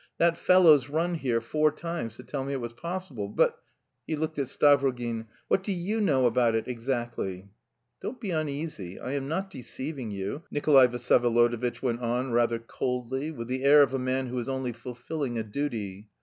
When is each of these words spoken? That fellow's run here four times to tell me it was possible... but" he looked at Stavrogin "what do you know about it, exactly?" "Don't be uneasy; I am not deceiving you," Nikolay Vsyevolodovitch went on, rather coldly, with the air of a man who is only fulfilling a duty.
That 0.17 0.35
fellow's 0.35 0.89
run 0.89 1.13
here 1.13 1.39
four 1.39 1.71
times 1.71 2.15
to 2.15 2.23
tell 2.23 2.43
me 2.43 2.53
it 2.53 2.59
was 2.59 2.73
possible... 2.73 3.27
but" 3.27 3.59
he 4.07 4.15
looked 4.15 4.39
at 4.39 4.47
Stavrogin 4.47 5.27
"what 5.47 5.61
do 5.61 5.71
you 5.71 6.01
know 6.01 6.25
about 6.25 6.55
it, 6.55 6.67
exactly?" 6.67 7.51
"Don't 8.01 8.19
be 8.19 8.31
uneasy; 8.31 8.99
I 8.99 9.11
am 9.11 9.27
not 9.27 9.51
deceiving 9.51 10.09
you," 10.09 10.41
Nikolay 10.49 10.87
Vsyevolodovitch 10.87 11.83
went 11.83 11.99
on, 12.01 12.31
rather 12.31 12.57
coldly, 12.57 13.29
with 13.29 13.47
the 13.47 13.63
air 13.63 13.83
of 13.83 13.93
a 13.93 13.99
man 13.99 14.25
who 14.25 14.39
is 14.39 14.49
only 14.49 14.73
fulfilling 14.73 15.37
a 15.37 15.43
duty. 15.43 16.09